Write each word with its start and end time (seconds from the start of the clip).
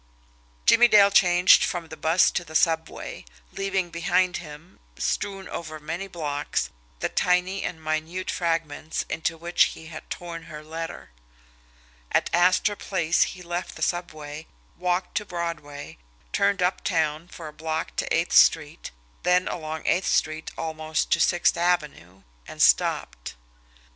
Jimmie 0.65 0.87
Dale 0.87 1.11
changed 1.11 1.63
from 1.63 1.89
the 1.89 1.95
bus 1.95 2.31
to 2.31 2.43
the 2.43 2.55
subway, 2.55 3.23
leaving 3.51 3.91
behind 3.91 4.37
him, 4.37 4.79
strewn 4.97 5.47
over 5.47 5.79
many 5.79 6.07
blocks, 6.07 6.71
the 7.01 7.07
tiny 7.07 7.61
and 7.61 7.79
minute 7.79 8.31
fragments 8.31 9.05
into 9.09 9.37
which 9.37 9.65
he 9.77 9.89
had 9.93 10.09
torn 10.09 10.45
her 10.45 10.63
letter; 10.63 11.11
at 12.11 12.31
Astor 12.33 12.75
Place 12.75 13.21
he 13.37 13.43
left 13.43 13.75
the 13.75 13.83
subway, 13.83 14.47
walked 14.75 15.13
to 15.17 15.23
Broadway, 15.23 15.99
turned 16.33 16.63
uptown 16.63 17.27
for 17.27 17.47
a 17.47 17.53
block 17.53 17.95
to 17.97 18.11
Eighth 18.11 18.33
Street, 18.33 18.89
then 19.21 19.47
along 19.47 19.85
Eighth 19.85 20.07
Street 20.09 20.49
almost 20.57 21.11
to 21.11 21.19
Sixth 21.19 21.55
Avenue 21.55 22.23
and 22.47 22.59
stopped. 22.59 23.35